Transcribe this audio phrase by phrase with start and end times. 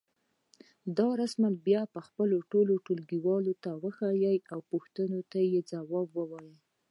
[0.97, 2.37] دا رسم بیا خپلو
[2.85, 6.53] ټولګيوالو ته وښیئ او پوښتنو ته یې ځواب ووایئ.